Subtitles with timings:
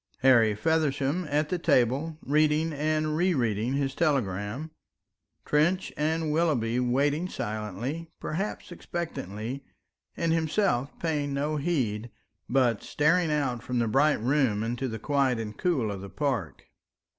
[0.21, 4.71] Harry Feversham at the table reading and re reading his telegram,
[5.45, 9.63] Trench and Willoughby waiting silently, perhaps expectantly,
[10.17, 12.09] and himself paying no heed,
[12.49, 16.63] but staring out from the bright room into the quiet and cool of the park.